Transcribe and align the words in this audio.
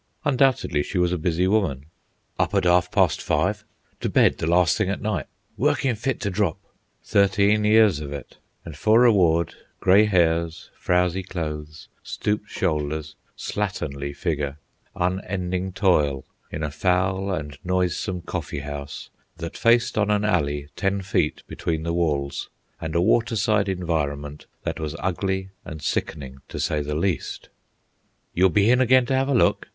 Undoubtedly 0.25 0.81
she 0.81 0.97
was 0.97 1.13
a 1.13 1.15
busy 1.19 1.45
woman. 1.47 1.85
"Up 2.39 2.55
at 2.55 2.63
half 2.63 2.89
past 2.89 3.21
five," 3.21 3.63
"to 3.99 4.09
bed 4.09 4.39
the 4.39 4.47
last 4.47 4.75
thing 4.75 4.89
at 4.89 4.99
night," 4.99 5.27
"workin' 5.57 5.95
fit 5.95 6.19
ter 6.19 6.31
drop," 6.31 6.57
thirteen 7.03 7.63
years 7.63 7.99
of 7.99 8.11
it, 8.11 8.37
and 8.65 8.75
for 8.75 9.01
reward, 9.01 9.53
grey 9.79 10.05
hairs, 10.05 10.71
frowzy 10.75 11.21
clothes, 11.21 11.87
stooped 12.01 12.49
shoulders, 12.49 13.15
slatternly 13.37 14.11
figure, 14.11 14.57
unending 14.95 15.71
toil 15.71 16.25
in 16.49 16.63
a 16.63 16.71
foul 16.71 17.31
and 17.31 17.59
noisome 17.63 18.21
coffee 18.21 18.61
house 18.61 19.11
that 19.37 19.55
faced 19.55 19.99
on 19.99 20.09
an 20.09 20.25
alley 20.25 20.67
ten 20.75 21.03
feet 21.03 21.43
between 21.45 21.83
the 21.83 21.93
walls, 21.93 22.49
and 22.81 22.95
a 22.95 23.01
waterside 23.01 23.69
environment 23.69 24.47
that 24.63 24.79
was 24.79 24.95
ugly 24.97 25.51
and 25.63 25.83
sickening, 25.83 26.39
to 26.49 26.59
say 26.59 26.81
the 26.81 26.95
least. 26.95 27.49
"You'll 28.33 28.49
be 28.49 28.65
hin 28.65 28.79
hagain 28.79 29.05
to 29.05 29.15
'ave 29.15 29.31
a 29.31 29.35
look?" 29.35 29.67